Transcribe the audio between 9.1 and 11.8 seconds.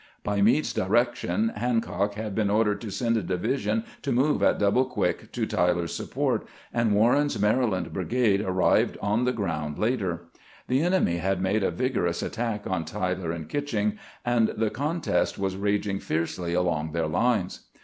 the ground later. The enemy had made a